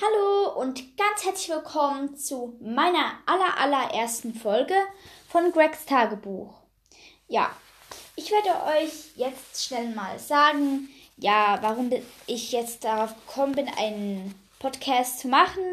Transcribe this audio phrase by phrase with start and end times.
[0.00, 4.74] Hallo und ganz herzlich willkommen zu meiner aller allerersten Folge
[5.28, 6.54] von Gregs Tagebuch.
[7.26, 7.50] Ja,
[8.14, 11.90] ich werde euch jetzt schnell mal sagen, ja, warum
[12.28, 15.64] ich jetzt darauf gekommen bin, einen Podcast zu machen.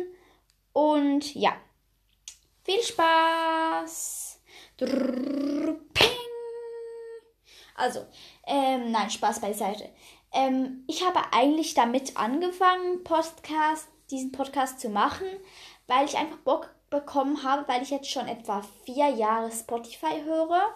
[0.74, 1.56] Und ja,
[2.64, 4.40] viel Spaß.
[4.78, 5.76] Drrr.
[7.76, 8.08] Also,
[8.48, 9.88] ähm, nein, Spaß beiseite.
[10.34, 15.28] Ähm, ich habe eigentlich damit angefangen, Podcast, diesen Podcast zu machen,
[15.88, 20.74] weil ich einfach Bock bekommen habe, weil ich jetzt schon etwa vier Jahre Spotify höre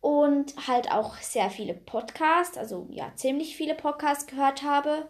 [0.00, 5.08] und halt auch sehr viele Podcasts, also ja, ziemlich viele Podcasts gehört habe.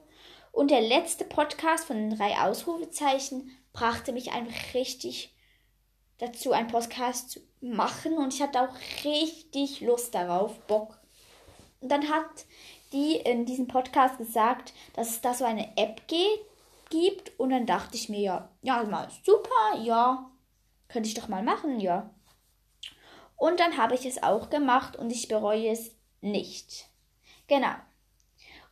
[0.52, 5.32] Und der letzte Podcast von den drei Ausrufezeichen brachte mich einfach richtig
[6.18, 8.14] dazu, einen Podcast zu machen.
[8.18, 10.98] Und ich hatte auch richtig Lust darauf, Bock.
[11.80, 12.46] Und dann hat
[12.92, 16.40] die in diesem Podcast gesagt, dass es da so eine App geht,
[16.90, 17.38] gibt.
[17.38, 20.30] Und dann dachte ich mir, ja, ja, mal super, ja,
[20.88, 22.10] könnte ich doch mal machen, ja.
[23.36, 26.86] Und dann habe ich es auch gemacht und ich bereue es nicht.
[27.46, 27.74] Genau.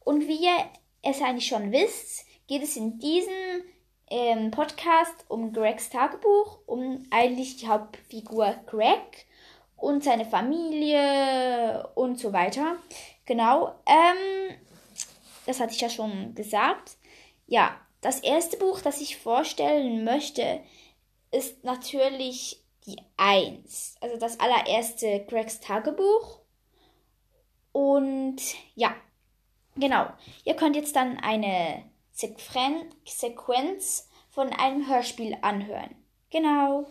[0.05, 0.57] Und wie ihr
[1.03, 3.63] es eigentlich schon wisst, geht es in diesem
[4.11, 9.27] ähm, Podcast um Gregs Tagebuch, um eigentlich die Hauptfigur Greg
[9.77, 12.77] und seine Familie und so weiter.
[13.25, 13.75] Genau.
[13.87, 14.57] Ähm,
[15.47, 16.97] das hatte ich ja schon gesagt.
[17.47, 20.61] Ja, das erste Buch, das ich vorstellen möchte,
[21.31, 23.97] ist natürlich die 1.
[24.01, 26.41] Also das allererste Gregs Tagebuch.
[27.73, 28.41] Und
[28.75, 28.95] ja,
[29.77, 30.07] genau.
[30.45, 35.95] Ihr könnt jetzt dann eine Sequen Sequenz von einem Hörspiel anhören.
[36.31, 36.87] Genau.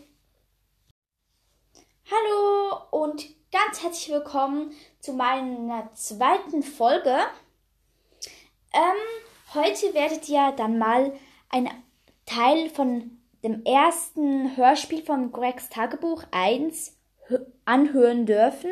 [2.10, 7.18] Hallo und ganz herzlich willkommen zu meiner zweiten Folge.
[8.74, 11.14] Ähm, heute werdet ihr dann mal
[11.50, 11.70] einen
[12.26, 16.98] Teil von dem ersten Hörspiel von Gregs Tagebuch 1
[17.66, 18.72] anhören dürfen.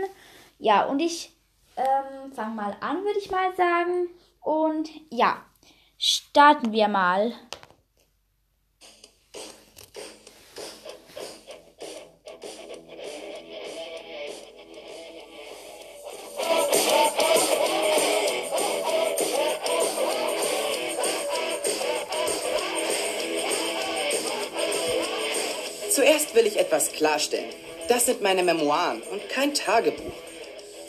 [0.59, 1.35] Ja, und ich
[1.77, 4.09] ähm, fange mal an, würde ich mal sagen.
[4.41, 5.41] Und ja,
[5.97, 7.33] starten wir mal.
[26.75, 27.53] Etwas klarstellen.
[27.87, 30.11] Das sind meine Memoiren und kein Tagebuch.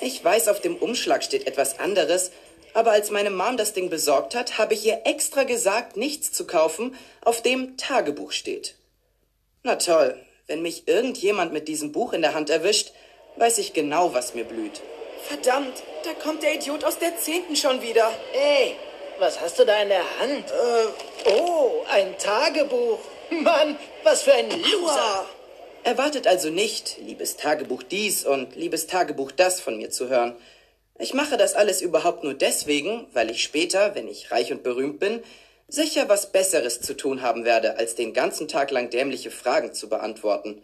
[0.00, 2.32] Ich weiß, auf dem Umschlag steht etwas anderes,
[2.74, 6.44] aber als meine Mom das Ding besorgt hat, habe ich ihr extra gesagt, nichts zu
[6.44, 8.74] kaufen, auf dem Tagebuch steht.
[9.62, 12.92] Na toll, wenn mich irgendjemand mit diesem Buch in der Hand erwischt,
[13.36, 14.80] weiß ich genau, was mir blüht.
[15.28, 18.10] Verdammt, da kommt der Idiot aus der Zehnten schon wieder.
[18.32, 18.74] Ey,
[19.20, 20.50] was hast du da in der Hand?
[20.50, 22.98] Äh, oh, ein Tagebuch.
[23.30, 25.26] Mann, was für ein Loser!
[25.86, 30.34] Erwartet also nicht, liebes Tagebuch dies und liebes Tagebuch das von mir zu hören.
[30.98, 34.98] Ich mache das alles überhaupt nur deswegen, weil ich später, wenn ich reich und berühmt
[34.98, 35.22] bin,
[35.68, 39.88] sicher was Besseres zu tun haben werde, als den ganzen Tag lang dämliche Fragen zu
[39.88, 40.60] beantworten.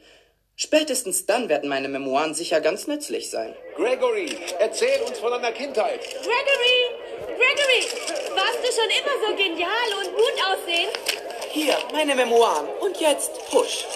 [0.56, 3.54] Spätestens dann werden meine Memoiren sicher ganz nützlich sein.
[3.76, 6.00] Gregory, erzähl uns von deiner Kindheit.
[6.00, 7.36] Gregory!
[7.38, 7.86] Gregory!
[8.34, 10.90] Warst du schon immer so genial und gut aussehen?
[11.52, 12.66] Hier, meine Memoiren.
[12.80, 13.86] Und jetzt Push.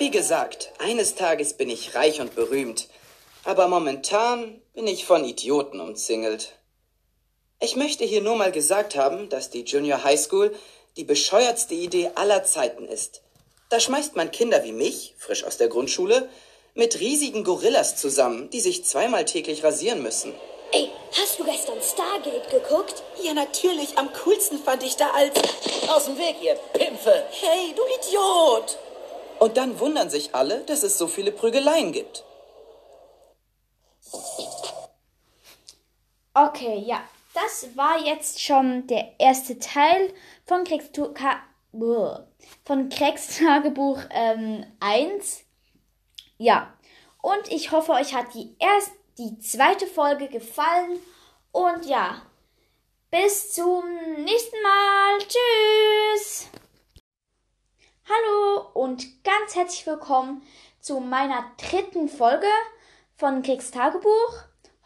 [0.00, 2.88] Wie gesagt, eines Tages bin ich reich und berühmt.
[3.44, 6.56] Aber momentan bin ich von Idioten umzingelt.
[7.60, 10.56] Ich möchte hier nur mal gesagt haben, dass die Junior High School
[10.96, 13.20] die bescheuertste Idee aller Zeiten ist.
[13.68, 16.30] Da schmeißt man Kinder wie mich, frisch aus der Grundschule,
[16.74, 20.32] mit riesigen Gorillas zusammen, die sich zweimal täglich rasieren müssen.
[20.72, 23.02] Ey, hast du gestern Stargate geguckt?
[23.22, 23.98] Ja, natürlich.
[23.98, 25.34] Am coolsten fand ich da als.
[25.88, 27.26] Aus dem Weg, ihr Pimpfe!
[27.32, 28.78] Hey, du Idiot!
[29.40, 32.24] Und dann wundern sich alle, dass es so viele Prügeleien gibt.
[36.34, 37.02] Okay, ja.
[37.34, 40.12] Das war jetzt schon der erste Teil
[40.46, 41.36] von Kriegstuka
[42.64, 45.44] von Tagebuch ähm, 1.
[46.38, 46.72] Ja.
[47.22, 50.98] Und ich hoffe, euch hat die erste die zweite Folge gefallen.
[51.52, 52.22] Und ja,
[53.10, 53.84] bis zum
[54.24, 55.18] nächsten Mal.
[55.18, 56.48] Tschüss.
[58.08, 60.40] Hallo und ganz herzlich willkommen
[60.80, 62.46] zu meiner dritten Folge
[63.14, 64.38] von Kriegstagebuch.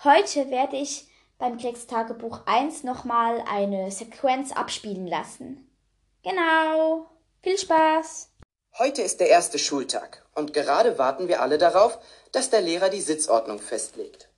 [0.02, 1.06] Heute werde ich
[1.38, 5.70] beim Kriegstagebuch 1 nochmal eine Sequenz abspielen lassen.
[6.24, 7.06] Genau.
[7.44, 8.30] Viel Spaß.
[8.80, 11.96] Heute ist der erste Schultag und gerade warten wir alle darauf,
[12.32, 14.28] dass der Lehrer die Sitzordnung festlegt.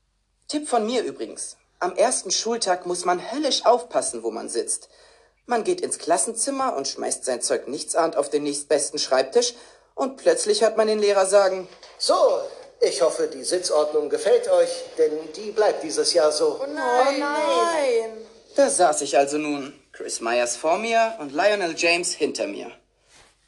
[0.49, 1.57] Tipp von mir übrigens.
[1.79, 4.91] Am ersten Schultag muss man höllisch aufpassen, wo man sitzt.
[5.47, 9.55] Man geht ins Klassenzimmer und schmeißt sein Zeug nichtsahnd auf den nächstbesten Schreibtisch
[9.95, 12.15] und plötzlich hört man den Lehrer sagen, So,
[12.81, 16.61] ich hoffe, die Sitzordnung gefällt euch, denn die bleibt dieses Jahr so.
[16.61, 18.11] Oh nein.
[18.57, 22.71] Da saß ich also nun, Chris Myers vor mir und Lionel James hinter mir.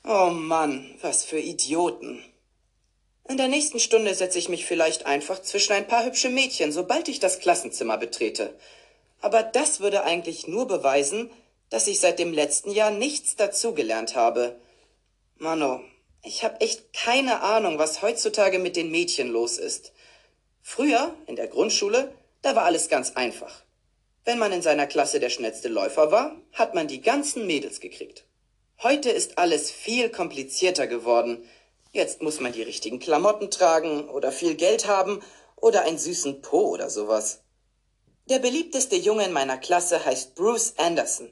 [0.05, 2.25] Oh Mann, was für Idioten.
[3.29, 7.09] In der nächsten Stunde setze ich mich vielleicht einfach zwischen ein paar hübsche Mädchen, sobald
[7.09, 8.55] ich das Klassenzimmer betrete.
[9.21, 11.31] Aber das würde eigentlich nur beweisen,
[11.71, 14.61] dass ich seit dem letzten Jahr nichts dazugelernt habe.
[15.37, 15.83] Mano,
[16.23, 19.93] ich habe echt keine Ahnung, was heutzutage mit den Mädchen los ist.
[20.63, 22.13] Früher, in der Grundschule,
[22.43, 23.65] da war alles ganz einfach.
[24.25, 28.25] Wenn man in seiner Klasse der schnellste Läufer war, hat man die ganzen Mädels gekriegt.
[28.83, 31.49] Heute ist alles viel komplizierter geworden.
[31.93, 35.23] Jetzt muss man die richtigen Klamotten tragen oder viel Geld haben
[35.57, 37.41] oder einen süßen Po oder sowas.
[38.29, 41.31] Der beliebteste Junge in meiner Klasse heißt Bruce Anderson.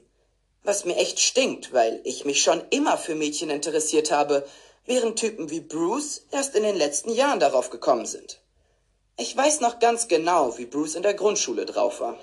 [0.67, 4.45] Was mir echt stinkt, weil ich mich schon immer für Mädchen interessiert habe,
[4.85, 8.41] während Typen wie Bruce erst in den letzten Jahren darauf gekommen sind.
[9.15, 12.19] Ich weiß noch ganz genau, wie Bruce in der Grundschule drauf war.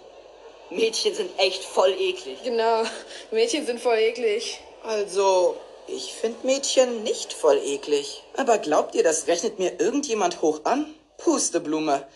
[0.69, 2.37] Mädchen sind echt voll eklig.
[2.45, 2.83] Genau,
[3.31, 4.61] Mädchen sind voll eklig.
[4.83, 5.57] Also,
[5.87, 8.25] ich finde Mädchen nicht voll eklig.
[8.37, 10.95] Aber glaubt ihr, das rechnet mir irgendjemand hoch an?
[11.17, 12.07] Pusteblume.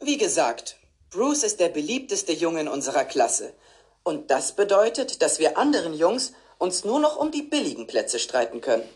[0.00, 0.76] Wie gesagt,
[1.10, 3.52] Bruce ist der beliebteste Junge in unserer Klasse.
[4.08, 8.62] Und das bedeutet, dass wir anderen Jungs uns nur noch um die billigen Plätze streiten
[8.62, 8.88] können.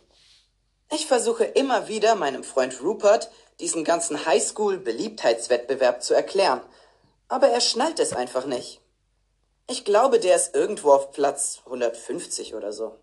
[0.90, 3.30] Ich versuche immer wieder meinem Freund Rupert
[3.60, 6.62] diesen ganzen Highschool-Beliebtheitswettbewerb zu erklären,
[7.28, 8.80] aber er schnallt es einfach nicht.
[9.68, 12.96] Ich glaube, der ist irgendwo auf Platz 150 oder so.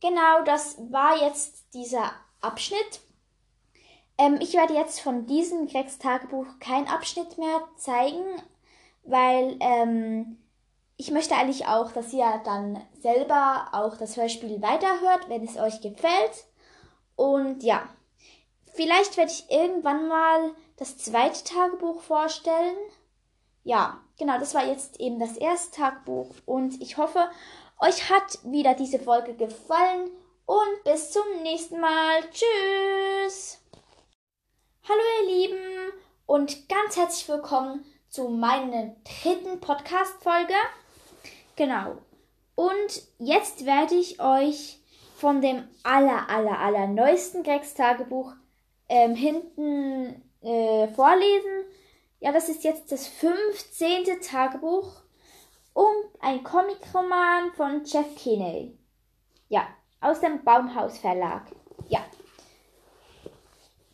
[0.00, 3.00] Genau, das war jetzt dieser Abschnitt.
[4.16, 8.24] Ähm, ich werde jetzt von diesem Gregs Tagebuch kein Abschnitt mehr zeigen,
[9.04, 10.38] weil ähm,
[10.96, 15.80] ich möchte eigentlich auch, dass ihr dann selber auch das Hörspiel weiterhört, wenn es euch
[15.80, 16.46] gefällt.
[17.16, 17.88] Und ja,
[18.72, 22.76] vielleicht werde ich irgendwann mal das zweite Tagebuch vorstellen.
[23.62, 27.28] Ja, genau, das war jetzt eben das erste Tagebuch und ich hoffe,
[27.80, 30.10] euch hat wieder diese Folge gefallen
[30.46, 32.22] und bis zum nächsten Mal.
[32.30, 33.60] Tschüss!
[34.86, 35.92] Hallo ihr Lieben
[36.26, 40.54] und ganz herzlich willkommen zu meiner dritten Podcast-Folge.
[41.56, 41.96] Genau.
[42.54, 44.78] Und jetzt werde ich euch
[45.16, 48.32] von dem aller, aller, aller neuesten Gregs Tagebuch
[48.88, 51.64] ähm, hinten äh, vorlesen.
[52.20, 54.20] Ja, das ist jetzt das 15.
[54.22, 54.92] Tagebuch
[55.72, 58.78] und ein Comicroman von Jeff Kinney.
[59.48, 59.66] Ja,
[60.00, 61.46] aus dem Baumhaus Verlag.
[61.88, 62.04] Ja.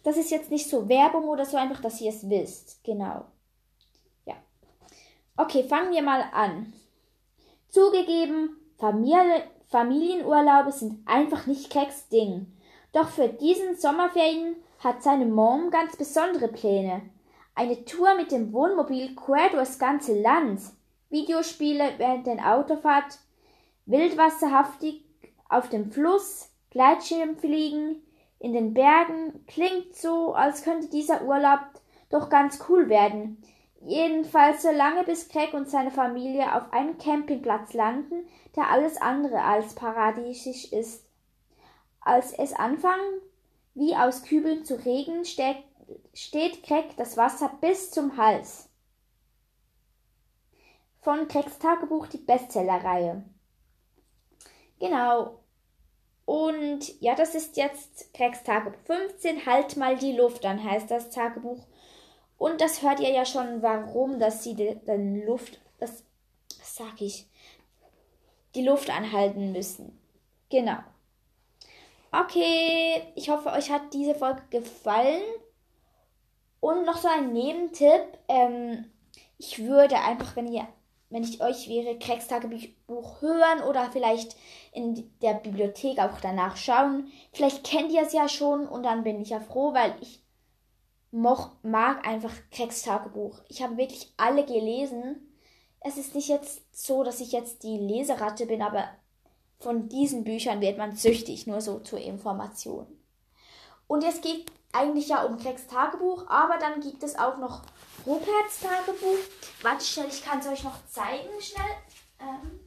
[0.03, 2.85] Das ist jetzt nicht so Werbung oder so, einfach, dass ihr es wisst.
[2.85, 3.25] Genau.
[5.43, 6.71] Okay, fangen wir mal an.
[7.71, 12.47] Zugegeben, Familie, Familienurlaube sind einfach nicht Keks Ding.
[12.93, 17.01] Doch für diesen Sommerferien hat seine Mom ganz besondere Pläne.
[17.55, 20.61] Eine Tour mit dem Wohnmobil quer durchs ganze Land.
[21.09, 23.19] Videospiele während der Autofahrt,
[23.87, 25.07] wildwasserhaftig
[25.49, 28.03] auf dem Fluss, Gleitschirmfliegen
[28.41, 29.47] in den Bergen.
[29.47, 31.61] Klingt so, als könnte dieser Urlaub
[32.11, 33.43] doch ganz cool werden.
[33.81, 39.43] Jedenfalls so lange bis Craig und seine Familie auf einem Campingplatz landen, der alles andere
[39.43, 41.07] als paradiesisch ist.
[42.01, 43.21] Als es anfangen,
[43.75, 45.65] wie aus Kübeln zu regnen, steht,
[46.13, 48.69] steht Craig das Wasser bis zum Hals.
[51.01, 53.25] Von Craigs Tagebuch die Bestsellerreihe.
[54.79, 55.41] Genau.
[56.27, 59.47] Und ja, das ist jetzt Craigs Tagebuch 15.
[59.47, 61.67] Halt mal die Luft an, heißt das Tagebuch.
[62.41, 66.05] Und das hört ihr ja schon, warum, dass sie den Luft, das,
[66.59, 67.27] was sag ich,
[68.55, 70.01] die Luft anhalten müssen.
[70.49, 70.79] Genau.
[72.11, 75.21] Okay, ich hoffe, euch hat diese Folge gefallen.
[76.61, 78.07] Und noch so ein Nebentipp.
[78.29, 78.91] Ähm,
[79.37, 80.67] ich würde einfach, wenn ihr,
[81.11, 84.35] wenn ich euch wäre, Craigs Tagebuch hören oder vielleicht
[84.73, 87.13] in der Bibliothek auch danach schauen.
[87.35, 90.20] Vielleicht kennt ihr es ja schon und dann bin ich ja froh, weil ich
[91.11, 93.41] moch, mag einfach Craigs Tagebuch.
[93.49, 95.35] Ich habe wirklich alle gelesen.
[95.81, 98.89] Es ist nicht jetzt so, dass ich jetzt die Leseratte bin, aber
[99.59, 102.87] von diesen Büchern wird man süchtig, nur so zur Information.
[103.87, 107.63] Und es geht eigentlich ja um Craigs Tagebuch, aber dann gibt es auch noch
[108.07, 109.19] Ruperts Tagebuch.
[109.63, 111.77] Warte schnell, ich kann es euch noch zeigen, schnell.
[112.21, 112.61] Ähm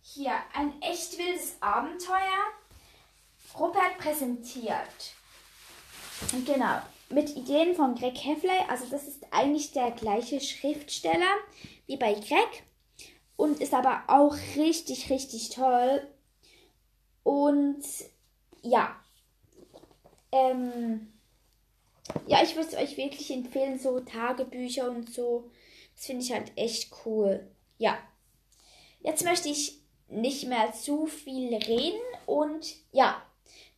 [0.00, 2.46] hier, ein echt wildes Abenteuer.
[3.58, 5.14] Rupert präsentiert.
[6.32, 8.58] Und genau, mit Ideen von Greg Heffley.
[8.68, 11.36] Also das ist eigentlich der gleiche Schriftsteller
[11.86, 12.64] wie bei Greg.
[13.36, 16.06] und ist aber auch richtig, richtig toll.
[17.22, 17.84] Und
[18.62, 18.96] ja,
[20.32, 21.12] ähm,
[22.26, 25.50] ja, ich würde es euch wirklich empfehlen, so Tagebücher und so.
[25.94, 27.48] Das finde ich halt echt cool.
[27.78, 27.96] Ja,
[29.00, 33.22] jetzt möchte ich nicht mehr zu viel reden und ja,